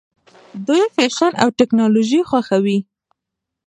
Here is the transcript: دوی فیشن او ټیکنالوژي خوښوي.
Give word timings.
دوی 0.67 0.83
فیشن 0.95 1.31
او 1.43 1.49
ټیکنالوژي 1.59 2.21
خوښوي. 2.29 2.79